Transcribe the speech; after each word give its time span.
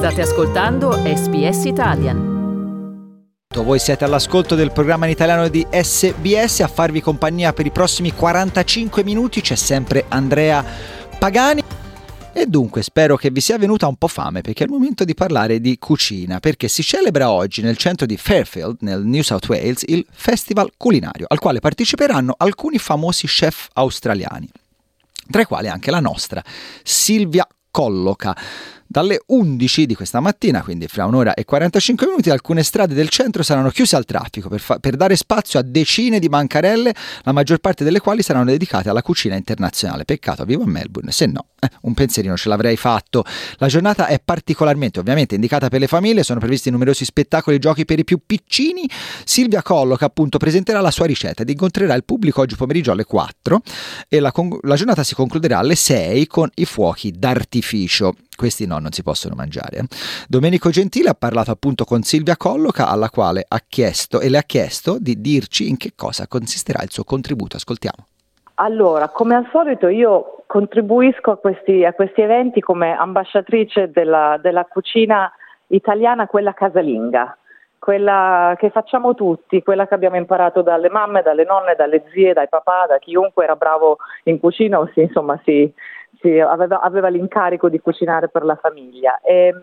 State 0.00 0.22
ascoltando 0.22 0.92
SBS 0.92 1.66
Italian. 1.66 3.36
Voi 3.54 3.78
siete 3.78 4.04
all'ascolto 4.04 4.54
del 4.54 4.72
programma 4.72 5.04
in 5.04 5.10
italiano 5.10 5.48
di 5.48 5.66
SBS, 5.70 6.60
a 6.60 6.68
farvi 6.68 7.02
compagnia 7.02 7.52
per 7.52 7.66
i 7.66 7.70
prossimi 7.70 8.10
45 8.10 9.04
minuti 9.04 9.42
c'è 9.42 9.56
sempre 9.56 10.06
Andrea 10.08 10.64
Pagani. 11.18 11.62
E 12.32 12.46
dunque 12.46 12.80
spero 12.80 13.16
che 13.16 13.28
vi 13.28 13.42
sia 13.42 13.58
venuta 13.58 13.88
un 13.88 13.96
po' 13.96 14.08
fame 14.08 14.40
perché 14.40 14.64
è 14.64 14.66
il 14.68 14.72
momento 14.72 15.04
di 15.04 15.12
parlare 15.12 15.60
di 15.60 15.76
cucina, 15.76 16.40
perché 16.40 16.66
si 16.68 16.82
celebra 16.82 17.30
oggi 17.30 17.60
nel 17.60 17.76
centro 17.76 18.06
di 18.06 18.16
Fairfield, 18.16 18.78
nel 18.80 19.04
New 19.04 19.20
South 19.20 19.46
Wales, 19.50 19.82
il 19.84 20.06
Festival 20.10 20.72
Culinario, 20.78 21.26
al 21.28 21.38
quale 21.38 21.60
parteciperanno 21.60 22.36
alcuni 22.38 22.78
famosi 22.78 23.26
chef 23.26 23.68
australiani, 23.74 24.48
tra 25.30 25.42
i 25.42 25.44
quali 25.44 25.68
anche 25.68 25.90
la 25.90 26.00
nostra, 26.00 26.42
Silvia 26.82 27.46
Colloca. 27.70 28.34
Dalle 28.92 29.20
11 29.24 29.86
di 29.86 29.94
questa 29.94 30.18
mattina, 30.18 30.62
quindi 30.62 30.88
fra 30.88 31.06
un'ora 31.06 31.34
e 31.34 31.44
45 31.44 32.08
minuti, 32.08 32.28
alcune 32.28 32.64
strade 32.64 32.92
del 32.92 33.08
centro 33.08 33.44
saranno 33.44 33.70
chiuse 33.70 33.94
al 33.94 34.04
traffico 34.04 34.48
per, 34.48 34.58
fa- 34.58 34.80
per, 34.80 34.96
dare 34.96 35.14
spazio 35.14 35.60
a 35.60 35.62
decine 35.62 36.18
di 36.18 36.28
bancarelle, 36.28 36.92
la 37.22 37.30
maggior 37.30 37.58
parte 37.58 37.84
delle 37.84 38.00
quali 38.00 38.20
saranno 38.22 38.46
dedicate 38.46 38.88
alla 38.88 39.02
cucina 39.02 39.36
internazionale. 39.36 40.04
Peccato, 40.04 40.44
vivo 40.44 40.64
a 40.64 40.66
Melbourne, 40.66 41.12
se 41.12 41.26
no, 41.26 41.50
eh, 41.60 41.68
un 41.82 41.94
pensierino 41.94 42.36
ce 42.36 42.48
l'avrei 42.48 42.76
fatto. 42.76 43.24
La 43.58 43.68
giornata 43.68 44.08
è 44.08 44.18
particolarmente, 44.18 44.98
ovviamente, 44.98 45.36
indicata 45.36 45.68
per 45.68 45.78
le 45.78 45.86
famiglie, 45.86 46.24
sono 46.24 46.40
previsti 46.40 46.68
numerosi 46.70 47.04
spettacoli 47.04 47.54
e 47.54 47.58
giochi 47.60 47.84
per 47.84 48.00
i 48.00 48.04
più 48.04 48.18
piccini. 48.26 48.90
Silvia 49.22 49.62
Colloca, 49.62 50.06
appunto, 50.06 50.36
presenterà 50.36 50.80
la 50.80 50.90
sua 50.90 51.06
ricetta 51.06 51.42
ed 51.42 51.50
incontrerà 51.50 51.94
il 51.94 52.02
pubblico 52.02 52.40
oggi 52.40 52.56
pomeriggio 52.56 52.90
alle 52.90 53.04
4 53.04 53.62
e 54.08 54.18
la, 54.18 54.32
con- 54.32 54.58
la 54.62 54.74
giornata 54.74 55.04
si 55.04 55.14
concluderà 55.14 55.58
alle 55.58 55.76
6 55.76 56.26
con 56.26 56.50
i 56.56 56.64
fuochi 56.64 57.12
d'artificio 57.12 58.16
questi 58.40 58.66
no, 58.66 58.78
non 58.78 58.90
si 58.90 59.02
possono 59.02 59.34
mangiare. 59.36 59.84
Domenico 60.26 60.70
Gentile 60.70 61.10
ha 61.10 61.14
parlato 61.14 61.50
appunto 61.50 61.84
con 61.84 62.00
Silvia 62.00 62.38
Colloca, 62.38 62.88
alla 62.88 63.10
quale 63.10 63.44
ha 63.46 63.60
chiesto 63.68 64.18
e 64.18 64.30
le 64.30 64.38
ha 64.38 64.42
chiesto 64.42 64.96
di 64.98 65.20
dirci 65.20 65.68
in 65.68 65.76
che 65.76 65.92
cosa 65.94 66.26
consisterà 66.26 66.82
il 66.82 66.90
suo 66.90 67.04
contributo. 67.04 67.56
Ascoltiamo. 67.56 68.06
Allora, 68.54 69.08
come 69.08 69.34
al 69.34 69.46
solito 69.52 69.88
io 69.88 70.44
contribuisco 70.46 71.32
a 71.32 71.36
questi, 71.36 71.84
a 71.84 71.92
questi 71.92 72.22
eventi 72.22 72.60
come 72.60 72.96
ambasciatrice 72.96 73.90
della, 73.90 74.38
della 74.40 74.64
cucina 74.64 75.30
italiana, 75.66 76.26
quella 76.26 76.54
casalinga 76.54 77.36
quella 77.80 78.54
che 78.58 78.68
facciamo 78.68 79.14
tutti, 79.14 79.62
quella 79.62 79.88
che 79.88 79.94
abbiamo 79.94 80.16
imparato 80.16 80.60
dalle 80.60 80.90
mamme, 80.90 81.22
dalle 81.22 81.44
nonne, 81.44 81.74
dalle 81.76 82.04
zie, 82.12 82.34
dai 82.34 82.46
papà, 82.46 82.84
da 82.86 82.98
chiunque 82.98 83.44
era 83.44 83.56
bravo 83.56 83.96
in 84.24 84.38
cucina 84.38 84.78
o 84.78 84.90
si, 84.92 85.00
insomma 85.00 85.40
si, 85.44 85.72
si 86.18 86.38
aveva, 86.38 86.80
aveva, 86.80 87.08
l'incarico 87.08 87.68
di 87.68 87.80
cucinare 87.80 88.28
per 88.28 88.44
la 88.44 88.56
famiglia. 88.56 89.20
E, 89.20 89.54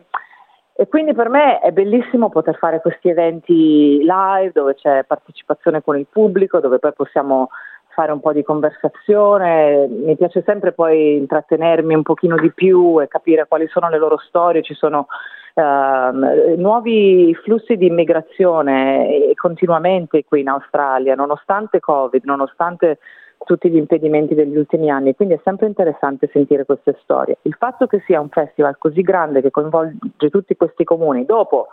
e, 0.74 0.88
quindi 0.88 1.14
per 1.14 1.30
me 1.30 1.60
è 1.60 1.72
bellissimo 1.72 2.30
poter 2.30 2.58
fare 2.58 2.82
questi 2.82 3.10
eventi 3.10 4.00
live 4.00 4.52
dove 4.54 4.76
c'è 4.76 5.04
partecipazione 5.04 5.82
con 5.82 5.98
il 5.98 6.08
pubblico, 6.10 6.60
dove 6.60 6.80
poi 6.80 6.94
possiamo 6.94 7.50
fare 7.98 8.12
un 8.12 8.20
po' 8.20 8.32
di 8.32 8.44
conversazione, 8.44 9.88
mi 9.88 10.16
piace 10.16 10.44
sempre 10.46 10.72
poi 10.72 11.16
intrattenermi 11.16 11.96
un 11.96 12.04
pochino 12.04 12.38
di 12.38 12.52
più 12.52 13.02
e 13.02 13.08
capire 13.08 13.48
quali 13.48 13.68
sono 13.70 13.90
le 13.90 13.98
loro 13.98 14.20
storie, 14.20 14.62
ci 14.62 14.76
sono 14.76 15.08
uh, 15.56 16.54
nuovi 16.58 17.34
flussi 17.42 17.76
di 17.76 17.88
immigrazione 17.88 19.32
continuamente 19.34 20.24
qui 20.26 20.42
in 20.42 20.50
Australia, 20.50 21.16
nonostante 21.16 21.80
Covid, 21.80 22.24
nonostante 22.24 23.00
tutti 23.48 23.70
gli 23.70 23.78
impedimenti 23.78 24.36
degli 24.36 24.58
ultimi 24.58 24.92
anni, 24.92 25.16
quindi 25.16 25.36
è 25.36 25.40
sempre 25.44 25.68
interessante 25.68 26.30
sentire 26.32 26.66
queste 26.66 26.98
storie. 27.02 27.38
Il 27.44 27.56
fatto 27.58 27.88
che 27.88 28.04
sia 28.06 28.20
un 28.20 28.28
festival 28.30 28.78
così 28.78 29.02
grande 29.02 29.42
che 29.42 29.52
coinvolge 29.52 30.30
tutti 30.30 30.56
questi 30.58 30.84
comuni 30.84 31.26
dopo 31.26 31.70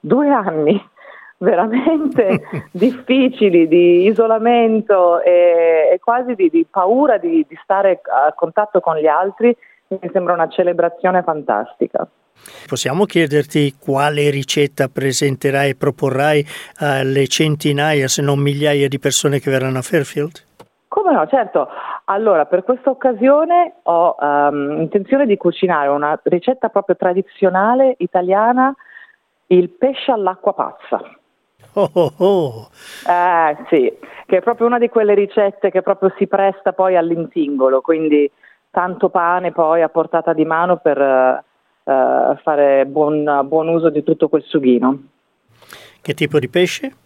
due 0.00 0.28
anni 0.28 0.78
veramente 1.38 2.42
difficili 2.72 3.68
di 3.68 4.06
isolamento 4.06 5.22
e, 5.22 5.90
e 5.92 6.00
quasi 6.00 6.34
di, 6.34 6.50
di 6.50 6.66
paura 6.68 7.18
di, 7.18 7.46
di 7.48 7.58
stare 7.62 8.00
a 8.02 8.32
contatto 8.34 8.80
con 8.80 8.96
gli 8.96 9.06
altri, 9.06 9.56
mi 9.86 10.10
sembra 10.12 10.34
una 10.34 10.48
celebrazione 10.48 11.22
fantastica. 11.22 12.06
Possiamo 12.66 13.04
chiederti 13.04 13.76
quale 13.78 14.28
ricetta 14.30 14.88
presenterai 14.88 15.70
e 15.70 15.76
proporrai 15.76 16.44
alle 16.78 17.28
centinaia, 17.28 18.08
se 18.08 18.22
non 18.22 18.40
migliaia 18.40 18.88
di 18.88 18.98
persone 18.98 19.38
che 19.38 19.50
verranno 19.50 19.78
a 19.78 19.82
Fairfield? 19.82 20.50
Come 20.92 21.14
no, 21.14 21.26
certo. 21.26 21.68
Allora, 22.04 22.44
per 22.44 22.64
questa 22.64 22.90
occasione 22.90 23.76
ho 23.84 24.14
um, 24.20 24.82
intenzione 24.82 25.24
di 25.24 25.38
cucinare 25.38 25.88
una 25.88 26.20
ricetta 26.24 26.68
proprio 26.68 26.96
tradizionale 26.96 27.94
italiana, 28.00 28.74
il 29.46 29.70
pesce 29.70 30.12
all'acqua 30.12 30.52
pazza. 30.52 31.00
Oh, 31.72 31.90
oh, 31.94 32.12
oh. 32.18 32.68
Eh 33.08 33.56
sì, 33.70 33.90
che 34.26 34.36
è 34.36 34.42
proprio 34.42 34.66
una 34.66 34.76
di 34.76 34.90
quelle 34.90 35.14
ricette 35.14 35.70
che 35.70 35.80
proprio 35.80 36.12
si 36.18 36.26
presta 36.26 36.74
poi 36.74 36.94
all'intingolo, 36.94 37.80
quindi 37.80 38.30
tanto 38.70 39.08
pane 39.08 39.50
poi 39.50 39.80
a 39.80 39.88
portata 39.88 40.34
di 40.34 40.44
mano 40.44 40.76
per 40.76 40.98
uh, 40.98 42.36
fare 42.42 42.84
buon, 42.84 43.40
buon 43.44 43.68
uso 43.68 43.88
di 43.88 44.02
tutto 44.02 44.28
quel 44.28 44.42
sughino. 44.42 44.98
Che 46.02 46.12
tipo 46.12 46.38
di 46.38 46.50
pesce? 46.50 46.96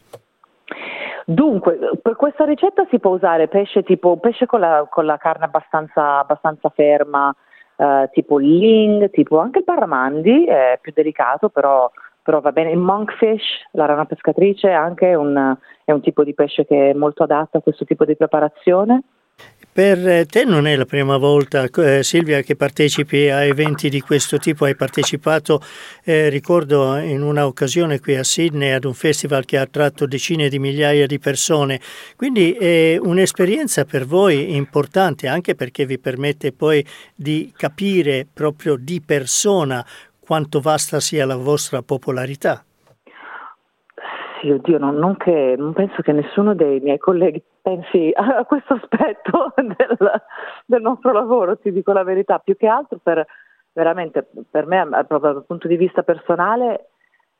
Dunque, 1.28 1.76
per 2.00 2.14
questa 2.14 2.44
ricetta 2.44 2.87
si 2.88 3.00
può 3.00 3.10
usare 3.10 3.48
pesce 3.48 3.82
tipo 3.82 4.16
pesce 4.19 4.47
con 4.47 4.60
la, 4.60 4.87
con 4.88 5.04
la 5.04 5.16
carne 5.16 5.47
abbastanza, 5.47 6.20
abbastanza 6.20 6.69
ferma, 6.69 7.34
eh, 7.76 8.09
tipo 8.12 8.38
il 8.41 8.56
ling, 8.56 9.10
tipo 9.10 9.41
anche 9.41 9.59
il 9.59 9.64
barramandi, 9.64 10.44
è 10.44 10.78
più 10.81 10.92
delicato, 10.94 11.48
però 11.48 11.91
però 12.22 12.41
va 12.41 12.50
bene. 12.50 12.72
Il 12.72 12.78
monkfish, 12.78 13.69
la 13.72 13.87
rana 13.87 14.04
pescatrice, 14.04 14.70
anche 14.70 15.14
un, 15.14 15.56
è 15.84 15.92
un 15.92 16.00
tipo 16.00 16.25
di 16.25 16.34
pesce 16.34 16.66
che 16.66 16.91
è 16.91 16.92
molto 16.92 17.22
adatto 17.22 17.58
a 17.58 17.60
questo 17.60 17.84
tipo 17.84 18.04
di 18.04 18.16
preparazione. 18.16 19.03
Per 19.76 20.26
te 20.26 20.44
non 20.47 20.66
è 20.66 20.75
la 20.75 20.87
prima 20.87 21.19
volta, 21.19 21.69
eh, 21.69 22.03
Silvia, 22.03 22.41
che 22.41 22.56
partecipi 22.56 23.28
a 23.28 23.44
eventi 23.44 23.91
di 23.91 24.00
questo 24.00 24.38
tipo. 24.38 24.64
Hai 24.64 24.75
partecipato, 24.75 25.62
eh, 26.03 26.31
ricordo, 26.31 26.97
in 26.97 27.20
un'occasione 27.20 28.00
qui 28.00 28.16
a 28.16 28.25
Sydney 28.25 28.70
ad 28.70 28.87
un 28.87 28.94
festival 28.94 29.44
che 29.44 29.59
ha 29.59 29.60
attratto 29.60 30.06
decine 30.06 30.48
di 30.48 30.59
migliaia 30.59 31.06
di 31.06 31.19
persone. 31.19 31.78
Quindi 32.16 32.53
è 32.53 32.97
un'esperienza 32.98 33.84
per 33.84 34.06
voi 34.06 34.54
importante, 34.56 35.28
anche 35.28 35.54
perché 35.54 35.84
vi 35.84 35.98
permette 35.98 36.53
poi 36.53 36.82
di 37.14 37.53
capire 37.54 38.26
proprio 38.32 38.76
di 38.76 39.03
persona 39.04 39.87
quanto 40.19 40.62
vasta 40.62 41.00
sia 41.00 41.26
la 41.26 41.37
vostra 41.37 41.82
popolarità. 41.82 42.64
Sì, 44.47 44.53
oddio, 44.53 44.79
non, 44.79 44.95
non, 44.95 45.17
che, 45.17 45.57
non 45.59 45.73
penso 45.73 46.03
che 46.03 46.12
nessuno 46.12 46.55
dei 46.55 46.79
miei 46.79 46.99
colleghi 46.99 47.43
pensi 47.61 48.12
a 48.15 48.45
questo 48.45 48.75
aspetto 48.75 49.53
del, 49.59 50.23
del, 50.65 50.81
nostro 50.81 51.11
lavoro, 51.11 51.59
ti 51.59 51.73
dico 51.73 51.93
la 51.93 52.05
verità, 52.05 52.39
più 52.39 52.56
che 52.56 52.69
altro 52.69 53.01
per 53.03 53.27
veramente 53.73 54.25
per 54.49 54.67
me, 54.67 54.87
proprio 55.09 55.33
dal 55.33 55.45
punto 55.45 55.67
di 55.67 55.77
vista 55.77 56.05
personale, 56.05 56.91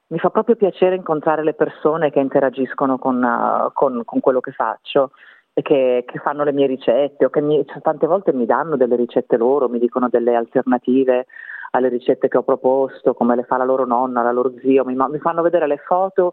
mi 0.09 0.19
fa 0.19 0.31
proprio 0.31 0.57
piacere 0.57 0.97
incontrare 0.97 1.45
le 1.45 1.55
persone 1.55 2.11
che 2.11 2.19
interagiscono 2.19 2.99
con, 2.99 3.71
con, 3.73 4.03
con 4.05 4.19
quello 4.19 4.41
che 4.41 4.51
faccio 4.51 5.13
e 5.53 5.63
che, 5.63 6.03
che, 6.05 6.19
fanno 6.19 6.43
le 6.43 6.53
mie 6.53 6.67
ricette 6.67 7.25
o 7.25 7.31
che 7.31 7.41
mi, 7.41 7.65
cioè, 7.67 7.83
tante 7.83 8.09
volte 8.09 8.33
mi 8.33 8.47
danno 8.47 8.77
delle 8.77 8.97
ricette 8.97 9.37
loro, 9.37 9.69
mi 9.69 9.79
dicono 9.79 10.09
delle 10.09 10.35
alternative 10.35 11.27
alle 11.71 11.89
ricette 11.89 12.27
che 12.27 12.37
ho 12.37 12.43
proposto, 12.43 13.15
come 13.15 13.37
le 13.37 13.45
fa 13.45 13.59
la 13.59 13.65
loro 13.65 13.87
nonna, 13.87 14.23
la 14.23 14.33
loro 14.33 14.53
zio, 14.59 14.85
mi, 14.85 14.97
mi 14.97 15.19
fanno 15.21 15.43
vedere 15.43 15.69
le 15.69 15.79
foto 15.87 16.33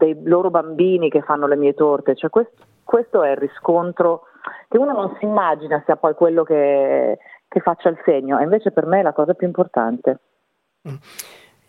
dei 0.00 0.18
loro 0.24 0.50
bambini 0.50 1.10
che 1.10 1.20
fanno 1.20 1.46
le 1.46 1.56
mie 1.56 1.74
torte, 1.74 2.16
cioè 2.16 2.30
questo, 2.30 2.64
questo 2.82 3.22
è 3.22 3.32
il 3.32 3.36
riscontro 3.36 4.22
che 4.68 4.78
uno 4.78 4.92
non 4.92 5.14
si 5.18 5.26
immagina 5.26 5.82
sia 5.84 5.96
poi 5.96 6.14
quello 6.14 6.42
che, 6.42 7.18
che 7.46 7.60
faccia 7.60 7.90
il 7.90 8.00
segno, 8.04 8.38
e 8.38 8.44
invece 8.44 8.72
per 8.72 8.86
me 8.86 9.00
è 9.00 9.02
la 9.02 9.12
cosa 9.12 9.34
più 9.34 9.46
importante. 9.46 10.18
Mm. 10.88 10.94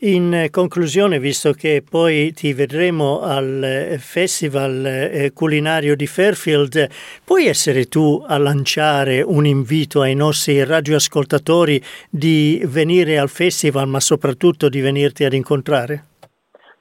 In 0.04 0.48
conclusione, 0.50 1.20
visto 1.20 1.52
che 1.52 1.84
poi 1.88 2.32
ti 2.34 2.54
vedremo 2.54 3.22
al 3.22 3.62
eh, 3.64 3.98
Festival 4.00 4.84
eh, 4.84 5.32
culinario 5.32 5.96
di 5.96 6.08
Fairfield, 6.08 6.88
puoi 7.24 7.46
essere 7.46 7.86
tu 7.86 8.24
a 8.26 8.40
lanciare 8.40 9.22
un 9.22 9.46
invito 9.46 10.02
ai 10.02 10.16
nostri 10.16 10.64
radioascoltatori 10.64 11.80
di 12.10 12.64
venire 12.66 13.20
al 13.20 13.30
festival, 13.30 13.88
ma 13.88 14.00
soprattutto 14.00 14.70
di 14.70 14.82
venirti 14.82 15.24
ad 15.24 15.34
incontrare? 15.34 16.06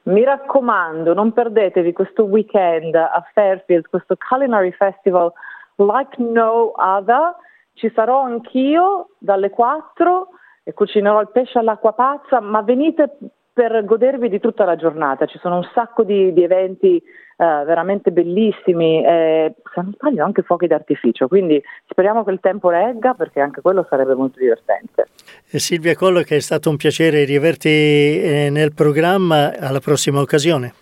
Mi 0.03 0.23
raccomando, 0.23 1.13
non 1.13 1.31
perdetevi 1.31 1.93
questo 1.93 2.23
weekend 2.23 2.95
a 2.95 3.23
Fairfield, 3.33 3.87
questo 3.87 4.15
Culinary 4.17 4.71
Festival 4.71 5.31
like 5.75 6.15
no 6.21 6.71
other. 6.75 7.35
Ci 7.73 7.91
sarò 7.93 8.21
anch'io 8.21 9.09
dalle 9.19 9.49
4 9.49 10.27
e 10.63 10.73
cucinerò 10.73 11.21
il 11.21 11.29
pesce 11.29 11.59
all'acqua 11.59 11.93
pazza, 11.93 12.39
ma 12.39 12.61
venite 12.61 13.17
per 13.53 13.83
godervi 13.85 14.29
di 14.29 14.39
tutta 14.39 14.65
la 14.65 14.75
giornata. 14.75 15.25
Ci 15.25 15.39
sono 15.39 15.57
un 15.57 15.69
sacco 15.73 16.03
di, 16.03 16.33
di 16.33 16.43
eventi 16.43 16.97
eh, 17.41 17.63
veramente 17.65 18.11
bellissimi, 18.11 19.03
eh, 19.03 19.55
se 19.73 19.81
non 19.81 19.93
sbaglio 19.93 20.23
anche 20.23 20.43
fuochi 20.43 20.67
d'artificio, 20.67 21.27
quindi 21.27 21.61
speriamo 21.87 22.23
che 22.23 22.31
il 22.31 22.39
tempo 22.39 22.69
regga 22.69 23.13
perché 23.13 23.39
anche 23.39 23.61
quello 23.61 23.85
sarebbe 23.89 24.13
molto 24.13 24.39
divertente. 24.39 25.07
E 25.49 25.59
Silvia 25.59 25.95
Collo, 25.95 26.21
che 26.21 26.35
è 26.35 26.39
stato 26.39 26.69
un 26.69 26.77
piacere 26.77 27.23
riaverti 27.23 27.69
eh, 27.69 28.49
nel 28.51 28.73
programma, 28.73 29.51
alla 29.59 29.79
prossima 29.79 30.21
occasione. 30.21 30.73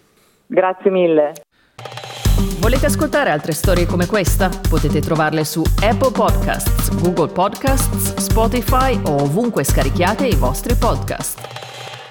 Grazie 0.45 0.91
mille. 0.91 1.31
Volete 2.59 2.87
ascoltare 2.87 3.29
altre 3.29 3.53
storie 3.53 3.85
come 3.85 4.05
questa? 4.05 4.49
Potete 4.69 4.99
trovarle 4.99 5.45
su 5.45 5.61
Apple 5.81 6.11
Podcasts, 6.11 6.89
Google 7.01 7.31
Podcasts, 7.31 8.15
Spotify 8.15 8.99
o 9.05 9.23
ovunque 9.23 9.63
scarichiate 9.63 10.27
i 10.27 10.35
vostri 10.35 10.75
podcast. 10.75 11.68